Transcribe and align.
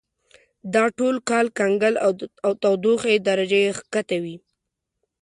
دا 0.73 0.83
ټول 0.97 1.15
کال 1.29 1.45
کنګل 1.59 1.95
او 2.45 2.51
تودوخې 2.61 3.15
درجه 3.27 3.59
یې 3.65 3.71
کښته 3.93 4.17
وي. 4.23 4.35